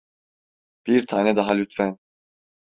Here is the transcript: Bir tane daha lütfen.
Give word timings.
Bir 0.87 1.05
tane 1.07 1.35
daha 1.35 1.51
lütfen. 1.53 1.97